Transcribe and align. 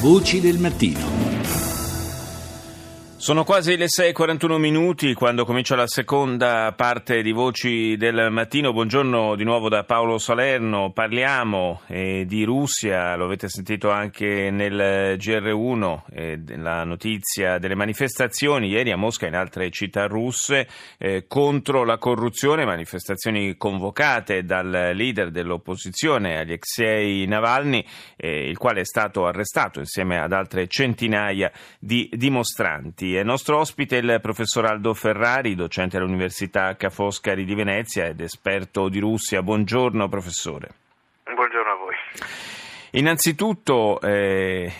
Voci 0.00 0.40
del 0.40 0.60
mattino. 0.60 1.37
Sono 3.18 3.42
quasi 3.42 3.76
le 3.76 3.86
6.41 3.86 4.58
minuti 4.58 5.12
quando 5.12 5.44
comincia 5.44 5.74
la 5.74 5.88
seconda 5.88 6.72
parte 6.76 7.20
di 7.20 7.32
Voci 7.32 7.96
del 7.96 8.28
Mattino. 8.30 8.72
Buongiorno 8.72 9.34
di 9.34 9.42
nuovo 9.42 9.68
da 9.68 9.82
Paolo 9.82 10.18
Salerno. 10.18 10.92
Parliamo 10.92 11.80
eh, 11.88 12.26
di 12.28 12.44
Russia, 12.44 13.16
lo 13.16 13.24
avete 13.24 13.48
sentito 13.48 13.90
anche 13.90 14.50
nel 14.52 15.16
GR1, 15.18 16.02
eh, 16.12 16.40
la 16.58 16.84
notizia 16.84 17.58
delle 17.58 17.74
manifestazioni 17.74 18.68
ieri 18.68 18.92
a 18.92 18.96
Mosca 18.96 19.26
e 19.26 19.30
in 19.30 19.34
altre 19.34 19.68
città 19.70 20.06
russe 20.06 20.68
eh, 20.96 21.26
contro 21.26 21.82
la 21.82 21.98
corruzione, 21.98 22.64
manifestazioni 22.64 23.56
convocate 23.56 24.44
dal 24.44 24.92
leader 24.94 25.32
dell'opposizione 25.32 26.38
Alexei 26.38 27.26
Navalny, 27.26 27.84
eh, 28.16 28.48
il 28.48 28.56
quale 28.56 28.82
è 28.82 28.84
stato 28.84 29.26
arrestato 29.26 29.80
insieme 29.80 30.20
ad 30.20 30.32
altre 30.32 30.68
centinaia 30.68 31.50
di 31.80 32.08
dimostranti. 32.14 33.07
È 33.14 33.22
nostro 33.22 33.58
ospite 33.58 33.96
il 33.96 34.18
professor 34.20 34.66
Aldo 34.66 34.94
Ferrari, 34.94 35.54
docente 35.54 35.96
all'Università 35.96 36.76
Ca' 36.76 36.90
Foscari 36.90 37.44
di 37.44 37.54
Venezia 37.54 38.06
ed 38.06 38.20
esperto 38.20 38.88
di 38.88 38.98
Russia. 38.98 39.42
Buongiorno 39.42 40.08
professore. 40.08 40.68
Buongiorno 41.24 41.70
a 41.70 41.76
voi. 41.76 41.94
Innanzitutto 42.92 44.00
eh, 44.00 44.72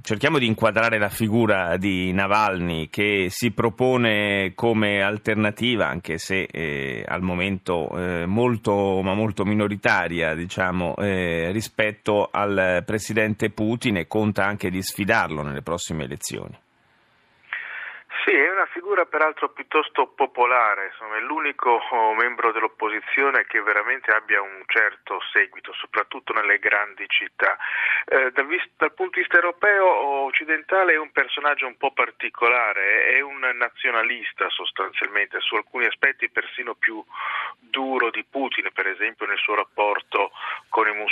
cerchiamo 0.00 0.38
di 0.38 0.46
inquadrare 0.46 0.98
la 0.98 1.10
figura 1.10 1.76
di 1.76 2.10
Navalny 2.12 2.88
che 2.88 3.26
si 3.28 3.50
propone 3.50 4.52
come 4.54 5.02
alternativa, 5.02 5.86
anche 5.86 6.16
se 6.16 6.48
eh, 6.50 7.04
al 7.06 7.20
momento 7.20 7.90
eh, 7.96 8.24
molto, 8.24 9.02
ma 9.02 9.12
molto 9.12 9.44
minoritaria 9.44 10.34
diciamo, 10.34 10.96
eh, 10.96 11.50
rispetto 11.52 12.30
al 12.32 12.82
presidente 12.86 13.50
Putin 13.50 13.98
e 13.98 14.06
conta 14.06 14.46
anche 14.46 14.70
di 14.70 14.82
sfidarlo 14.82 15.42
nelle 15.42 15.62
prossime 15.62 16.04
elezioni. 16.04 16.58
Sì, 18.24 18.30
è 18.30 18.50
una 18.52 18.66
figura 18.66 19.04
peraltro 19.04 19.48
piuttosto 19.48 20.06
popolare, 20.06 20.86
insomma, 20.86 21.16
è 21.16 21.20
l'unico 21.20 21.82
oh, 21.90 22.14
membro 22.14 22.52
dell'opposizione 22.52 23.46
che 23.46 23.60
veramente 23.60 24.12
abbia 24.12 24.40
un 24.40 24.62
certo 24.66 25.18
seguito, 25.32 25.72
soprattutto 25.72 26.32
nelle 26.32 26.60
grandi 26.60 27.04
città. 27.08 27.56
Eh, 28.04 28.30
dal, 28.30 28.46
dal, 28.76 28.92
punto 28.92 29.14
di 29.14 29.20
vista 29.20 29.36
europeo 29.36 29.86
occidentale 30.26 30.92
è 30.92 30.98
un 30.98 31.10
personaggio 31.10 31.66
un 31.66 31.76
po' 31.76 31.92
particolare, 31.92 33.06
è 33.06 33.20
un 33.20 33.40
nazionalista 33.54 34.48
sostanzialmente, 34.50 35.40
su 35.40 35.56
alcuni 35.56 35.86
aspetti 35.86 36.30
persino 36.30 36.74
più 36.74 37.04
duro 37.58 38.10
di 38.10 38.24
Putin, 38.24 38.68
per 38.72 38.86
esempio 38.86 39.26
nel 39.26 39.38
suo 39.38 39.56
rapporto 39.56 40.31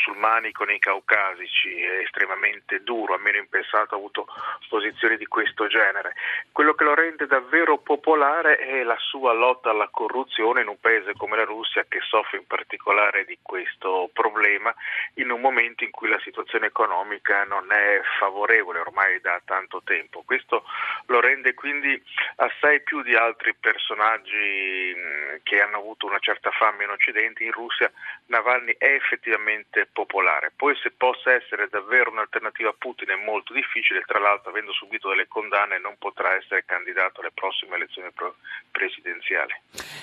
musulmani, 0.01 0.53
con 0.53 0.71
i 0.71 0.79
caucasici, 0.79 1.81
è 1.83 1.99
estremamente 1.99 2.83
duro, 2.83 3.15
almeno 3.15 3.39
in 3.39 3.49
passato 3.49 3.95
ha 3.95 3.99
avuto 3.99 4.27
posizioni 4.69 5.17
di 5.17 5.27
questo 5.27 5.67
genere. 5.67 6.15
Quello 6.53 6.75
che 6.75 6.85
lo 6.85 6.95
rende 6.95 7.27
davvero 7.27 7.79
popolare 7.79 8.57
è 8.57 8.83
la 8.83 8.97
sua 8.99 9.33
lotta 9.33 9.71
alla 9.71 9.89
corruzione 9.91 10.63
in 10.63 10.69
un 10.69 10.81
paese 10.81 11.13
come 11.15 11.37
la 11.37 11.45
Russia 11.45 11.85
che 11.89 12.01
soffre 12.01 12.39
in 12.39 12.47
particolare 12.47 13.25
di 13.25 13.39
questo 13.43 14.11
problema 14.13 14.75
in 15.15 15.31
un 15.31 15.41
momento 15.41 15.85
in 15.85 15.91
cui 15.91 16.09
la 16.09 16.21
situazione 16.21 16.67
economica 16.67 17.45
non 17.45 17.71
è 17.71 18.01
favorevole 18.19 18.81
ormai 18.81 19.21
da 19.21 19.41
tanto 19.45 19.83
tempo. 19.85 20.23
Questo 20.25 20.65
lo 21.07 21.21
rende 21.21 21.55
quindi 21.55 22.01
assai 22.37 22.83
più 22.83 23.03
di 23.03 23.15
altri 23.15 23.55
personaggi 23.55 24.95
che 25.43 25.61
hanno 25.61 25.79
avuto 25.79 26.07
una 26.07 26.19
certa 26.19 26.51
fame 26.51 26.85
in 26.85 26.91
Occidente, 26.91 27.45
in 27.45 27.53
Russia 27.53 27.91
Navalny 28.27 28.75
è 28.79 28.95
effettivamente 28.95 29.89
popolare. 29.93 30.53
Poi 30.55 30.77
se 30.83 30.93
possa 30.97 31.33
essere 31.33 31.69
davvero 31.69 32.11
un'alternativa 32.11 32.71
a 32.71 32.75
Putin 32.77 33.09
è 33.11 33.25
molto 33.25 33.53
difficile, 33.53 34.03
tra 34.07 34.21
l'altro 34.21 34.51
avendo 34.51 34.73
subito 34.73 35.09
delle 35.09 35.27
condanne 35.27 35.79
non 35.79 35.97
potrà 35.99 36.35
essere 36.35 36.65
candidato 36.65 37.21
alle 37.21 37.33
prossime 37.35 37.77
elezioni 37.77 38.09
presidenziali. 38.71 39.55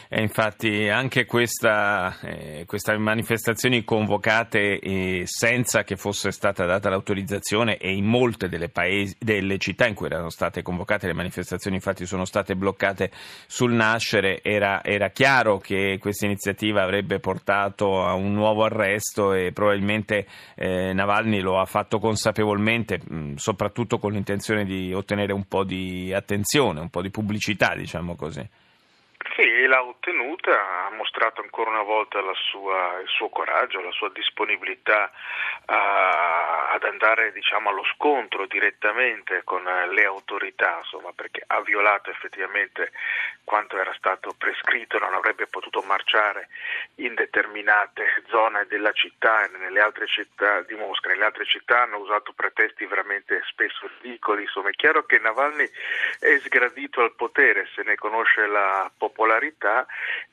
E 0.10 0.22
infatti 0.22 0.88
anche 0.88 1.26
questa, 1.26 2.18
eh, 2.22 2.64
queste 2.66 2.98
manifestazioni 2.98 3.84
convocate 3.84 4.80
eh, 4.80 5.24
senza 5.26 5.84
che 5.84 5.96
fosse 5.96 6.32
stata 6.32 6.66
data 6.66 6.90
l'autorizzazione 6.90 7.78
e 7.78 7.92
in 7.92 8.06
molte 8.06 8.48
delle, 8.48 8.70
paesi, 8.70 9.16
delle, 9.20 9.58
città 9.58 9.88
in 9.88 9.96
cui 9.96 10.08
erano 10.08 10.30
state 10.30 10.62
convocate 10.62 10.87
le 11.08 11.14
manifestazioni 11.14 11.76
infatti 11.76 12.06
sono 12.06 12.26
state 12.26 12.56
bloccate 12.56 13.12
sul 13.46 13.74
nascere, 13.74 14.42
era, 14.42 14.84
era 14.84 15.10
chiaro 15.10 15.58
che 15.58 15.98
questa 16.00 16.26
iniziativa 16.26 16.82
avrebbe 16.82 17.20
portato 17.20 18.04
a 18.06 18.14
un 18.14 18.34
nuovo 18.34 18.64
arresto 18.64 19.34
e 19.34 19.52
probabilmente 19.52 20.26
eh, 20.56 20.94
Navalny 20.94 21.40
lo 21.42 21.60
ha 21.60 21.66
fatto 21.66 22.00
consapevolmente, 22.00 23.00
mh, 23.04 23.34
soprattutto 23.36 24.00
con 24.00 24.14
l'intenzione 24.14 24.64
di 24.64 24.94
ottenere 24.94 25.34
un 25.34 25.46
po' 25.48 25.64
di 25.64 26.14
attenzione 26.14 26.80
un 26.80 26.90
po' 26.90 27.02
di 27.02 27.10
pubblicità, 27.10 27.76
diciamo 27.76 28.16
così. 28.16 28.48
L'ha 29.68 29.84
ottenuta, 29.84 30.86
ha 30.86 30.90
mostrato 30.92 31.42
ancora 31.42 31.70
una 31.70 31.84
volta 31.84 32.22
sua, 32.34 33.00
il 33.02 33.08
suo 33.08 33.28
coraggio, 33.30 33.82
la 33.82 33.92
sua 33.92 34.10
disponibilità 34.10 35.12
a, 35.66 36.70
ad 36.72 36.84
andare 36.84 37.34
diciamo, 37.34 37.70
allo 37.70 37.84
scontro 37.96 38.46
direttamente 38.46 39.42
con 39.44 39.64
le 39.64 40.06
autorità, 40.06 40.78
insomma, 40.78 41.12
perché 41.14 41.44
ha 41.46 41.60
violato 41.62 42.10
effettivamente 42.10 42.92
quanto 43.48 43.80
era 43.80 43.94
stato 43.94 44.36
prescritto, 44.38 45.00
non 45.00 45.14
avrebbe 45.14 45.48
potuto 45.48 45.82
marciare 45.82 46.50
in 46.96 47.16
determinate 47.16 48.22
zone 48.28 48.66
della 48.68 48.92
città 48.92 49.46
e 49.46 49.58
nelle 49.58 49.80
altre 49.80 50.06
città 50.06 50.60
di 50.64 50.76
Mosca. 50.76 51.08
Nelle 51.08 51.24
altre 51.24 51.46
città 51.46 51.84
hanno 51.84 52.00
usato 52.00 52.34
pretesti 52.34 52.86
veramente 52.86 53.42
spesso 53.46 53.90
ridicoli, 54.02 54.42
insomma 54.42 54.68
è 54.68 54.74
chiaro 54.74 55.06
che 55.06 55.20
Navalny 55.20 55.66
è 56.20 56.38
sgradito 56.40 57.00
al 57.00 57.16
potere, 57.16 57.70
se 57.74 57.84
ne 57.84 57.96
conosce 57.96 58.48
la 58.48 58.92
popolarità 58.98 59.86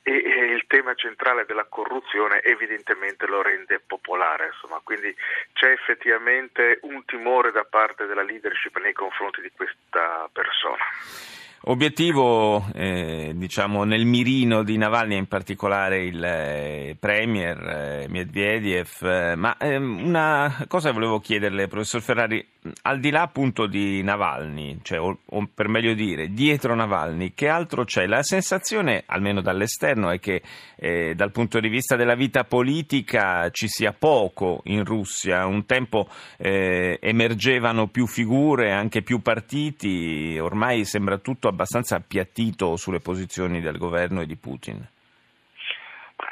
e, 0.03 0.11
e 0.11 0.45
il 0.47 0.67
tema 0.67 0.95
centrale 0.95 1.45
della 1.47 1.67
corruzione 1.69 2.43
evidentemente 2.43 3.27
lo 3.27 3.43
rende 3.43 3.79
popolare, 3.79 4.47
insomma, 4.47 4.81
quindi 4.83 5.15
c'è 5.53 5.71
effettivamente 5.71 6.81
un 6.83 7.05
timore 7.05 7.53
da 7.53 7.65
parte 7.65 8.07
della 8.07 8.25
leadership 8.25 8.77
nei 8.79 8.93
confronti 8.93 9.41
di 9.41 9.53
questa 9.55 10.29
persona. 10.33 11.44
Obiettivo, 11.67 12.63
eh, 12.75 13.33
diciamo, 13.35 13.85
nel 13.85 14.05
mirino 14.05 14.63
di 14.63 14.77
Navalny, 14.77 15.17
in 15.17 15.29
particolare 15.29 16.05
il 16.05 16.23
eh, 16.23 16.95
premier 17.01 17.59
eh, 17.59 18.07
Medvedev, 18.07 18.89
eh, 19.01 19.35
ma 19.35 19.57
ehm, 19.57 20.05
una 20.05 20.67
cosa 20.69 20.93
volevo 20.93 21.21
chiederle, 21.21 21.67
professor 21.67 22.03
Ferrari, 22.03 22.47
al 22.83 23.01
di 23.01 23.09
là 23.09 23.23
appunto 23.23 23.67
di 23.67 24.03
Navalny, 24.03 24.81
cioè, 24.83 25.01
o, 25.01 25.21
o, 25.25 25.49
per 25.55 25.69
meglio 25.69 25.95
dire, 25.95 26.35
dietro 26.35 26.75
Navalny, 26.75 27.33
che 27.33 27.49
altro 27.49 27.85
c'è? 27.85 28.07
La 28.07 28.23
sensazione, 28.23 29.05
almeno 29.07 29.41
dall'esterno, 29.41 30.11
è 30.11 30.21
che 30.21 30.43
eh, 30.77 31.15
dal 31.15 31.31
punto 31.31 31.61
di 31.61 31.69
vista 31.69 31.97
della 31.97 32.15
vita 32.15 32.45
politica 32.45 33.49
ci 33.49 33.69
sia 33.69 33.95
poco 33.95 34.61
in 34.65 34.85
Russia. 34.85 35.47
Un 35.47 35.65
tempo 35.65 36.09
emergevano 36.37 37.87
più 37.87 38.07
figure, 38.07 38.73
anche 38.73 39.01
più 39.01 39.23
partiti, 39.23 40.37
ormai 40.39 40.85
sembra 40.85 41.17
tutto 41.17 41.49
abbastanza 41.55 41.97
appiattito 41.97 42.77
sulle 42.77 43.01
posizioni 43.01 43.61
del 43.61 43.79
governo 43.79 44.21
e 44.21 44.27
di 44.27 44.37
Putin. 44.37 44.87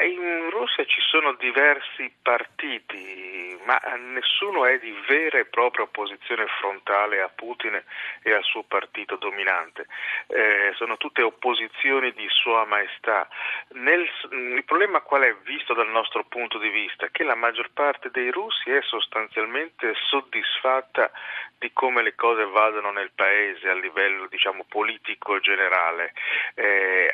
In 0.02 0.50
Russia 0.50 0.84
ci 0.84 1.00
sono 1.00 1.34
diversi 1.34 2.12
partiti, 2.22 3.56
ma 3.64 3.80
nessuno 3.98 4.66
è 4.66 4.76
di 4.80 4.92
vera 5.06 5.38
e 5.38 5.44
propria 5.44 5.84
opposizione 5.84 6.44
frontale 6.58 7.20
a 7.20 7.28
Putin 7.28 7.80
e 8.22 8.32
al 8.32 8.42
suo 8.42 8.64
partito 8.64 9.14
dominante. 9.14 9.86
Eh, 10.26 10.72
sono 10.74 10.96
tutte 10.96 11.22
opposizioni 11.22 12.12
di 12.14 12.26
Sua 12.30 12.64
Maestà. 12.64 13.28
Nel, 13.74 14.08
il 14.32 14.64
problema 14.64 15.02
qual 15.02 15.22
è 15.22 15.36
visto 15.44 15.72
dal 15.72 15.90
nostro 15.90 16.24
punto 16.24 16.58
di 16.58 16.70
vista? 16.70 17.06
Che 17.08 17.22
la 17.22 17.36
maggior 17.36 17.70
parte 17.72 18.10
dei 18.10 18.30
russi 18.32 18.70
è 18.70 18.82
sostanzialmente 18.82 19.94
soddisfatta 20.08 21.12
di 21.58 21.72
come 21.72 22.02
le 22.02 22.16
cose 22.16 22.44
vadano 22.44 22.90
nel 22.90 23.12
paese 23.14 23.68
a 23.68 23.74
livello 23.74 24.26
diciamo, 24.26 24.64
politico 24.68 25.38
generale, 25.38 26.12
eh, 26.56 27.08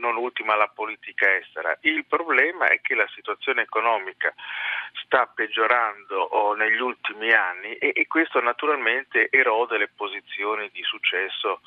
non 0.00 0.16
ultima 0.16 0.56
la 0.56 0.66
politica 0.66 1.32
estera. 1.36 1.78
Il 1.82 2.04
problema 2.04 2.22
è 2.68 2.80
che 2.80 2.94
la 2.94 3.08
situazione 3.14 3.62
economica 3.62 4.32
sta 5.04 5.26
peggiorando 5.26 6.54
negli 6.56 6.80
ultimi 6.80 7.32
anni 7.32 7.74
e, 7.74 7.92
e 7.94 8.06
questo 8.06 8.40
naturalmente 8.40 9.28
erode 9.30 9.78
le 9.78 9.90
posizioni 9.94 10.70
di 10.72 10.82
successo 10.82 11.60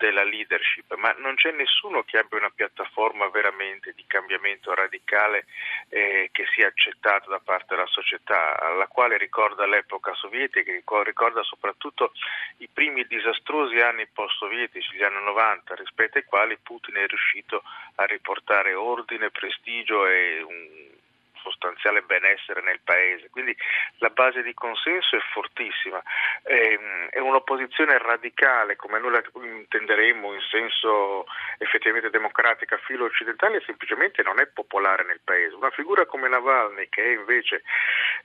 della 0.00 0.24
leadership, 0.24 0.94
ma 0.94 1.14
non 1.18 1.34
c'è 1.34 1.52
nessuno 1.52 2.02
che 2.04 2.16
abbia 2.16 2.38
una 2.38 2.48
piattaforma 2.48 3.28
veramente 3.28 3.92
di 3.94 4.02
cambiamento 4.06 4.72
radicale 4.72 5.44
eh, 5.90 6.30
che 6.32 6.46
sia 6.54 6.68
accettata 6.68 7.28
da 7.28 7.38
parte 7.38 7.74
della 7.74 7.86
società, 7.86 8.58
alla 8.58 8.86
quale 8.86 9.18
ricorda 9.18 9.66
l'epoca 9.66 10.14
sovietica, 10.14 10.72
ricorda 11.02 11.42
soprattutto 11.42 12.12
i 12.58 12.68
primi 12.72 13.04
disastrosi 13.06 13.78
anni 13.80 14.06
post-sovietici, 14.06 14.96
gli 14.96 15.02
anni 15.02 15.22
90, 15.22 15.74
rispetto 15.74 16.16
ai 16.16 16.24
quali 16.24 16.56
Putin 16.56 16.94
è 16.94 17.06
riuscito 17.06 17.62
a 17.96 18.04
riportare 18.06 18.72
ordine, 18.72 19.30
prestigio 19.30 20.06
e 20.06 20.40
un 20.40 20.98
sostanziale 21.42 22.02
benessere 22.02 22.62
nel 22.62 22.80
paese. 22.82 23.30
Quindi 23.30 23.56
la 23.98 24.10
base 24.10 24.42
di 24.42 24.54
consenso 24.54 25.16
è 25.16 25.20
fortissima. 25.32 26.02
Ehm, 26.44 27.08
è 27.10 27.18
un'opposizione 27.18 27.98
radicale, 27.98 28.76
come 28.76 28.98
noi 28.98 29.12
la 29.12 29.22
intenderemo 29.32 30.32
in 30.32 30.40
senso 30.40 31.26
effettivamente 31.58 32.10
democratica, 32.10 32.76
filo 32.78 33.04
occidentale, 33.04 33.62
semplicemente 33.64 34.22
non 34.22 34.40
è 34.40 34.46
popolare 34.46 35.04
nel 35.04 35.20
paese. 35.22 35.54
Una 35.54 35.70
figura 35.70 36.06
come 36.06 36.28
Navalny, 36.28 36.88
che 36.88 37.02
è 37.02 37.08
invece 37.08 37.62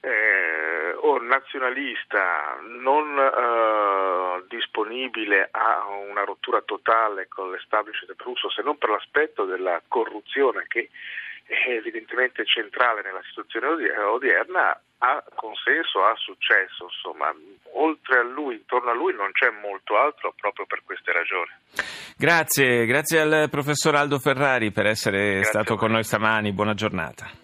eh, 0.02 0.94
o 0.98 1.20
nazionalista, 1.20 2.60
non 2.62 3.18
eh, 3.18 4.46
disponibile 4.48 5.50
a 5.52 5.86
una 5.88 6.24
rottura 6.24 6.62
totale 6.62 7.28
con 7.28 7.52
l'establishment 7.52 8.22
russo, 8.22 8.50
se 8.50 8.62
non 8.62 8.78
per 8.78 8.90
l'aspetto 8.90 9.46
della 9.46 9.82
corruzione 9.88 10.66
che 10.68 10.90
evidentemente 11.48 12.46
centrale 12.46 13.02
nella 13.02 13.22
situazione 13.28 13.68
odierna, 13.68 14.80
ha 15.00 15.24
consenso, 15.36 16.04
ha 16.04 16.16
successo, 16.16 16.86
insomma, 16.86 17.34
oltre 17.74 18.20
a 18.20 18.24
lui, 18.24 18.56
intorno 18.56 18.92
a 18.92 18.94
lui 18.94 19.14
non 19.14 19.32
c'è 19.32 19.50
molto 19.62 19.98
altro 19.98 20.34
proprio 20.36 20.66
per 20.66 20.82
queste 20.84 21.12
ragioni. 21.12 21.52
Grazie, 22.18 22.86
grazie 22.86 23.20
al 23.20 23.50
professor 23.50 23.96
Aldo 23.96 24.20
Ferrari 24.20 24.72
per 24.72 24.86
essere 24.86 25.36
grazie 25.36 25.44
stato 25.44 25.76
con 25.76 25.92
noi 25.92 26.04
stamani, 26.04 26.54
buona 26.54 26.74
giornata. 26.74 27.44